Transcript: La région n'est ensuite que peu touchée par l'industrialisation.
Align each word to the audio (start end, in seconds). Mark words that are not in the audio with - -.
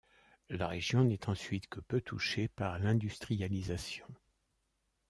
La 0.49 0.65
région 0.67 1.03
n'est 1.03 1.29
ensuite 1.29 1.67
que 1.67 1.79
peu 1.79 2.01
touchée 2.01 2.47
par 2.47 2.79
l'industrialisation. 2.79 4.07